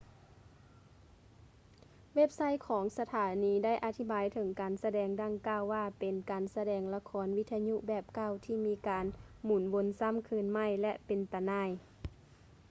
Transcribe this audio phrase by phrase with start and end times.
[2.15, 9.05] ເວັບໄຊທ໌ຂອງສະຖານີໄດ້ອະທິບາຍເຖິງການສະແດງດັ່ງກ່າວວ່າເປັນ ການສະແດງລະຄອນວິທະຍຸແບບເກົ່າທີ່ມີການ
[9.45, 11.69] ໝຸນວົນຊ້ຳຄືນໃໝ່ ແລະ ເປັນຕາໜ່າຍ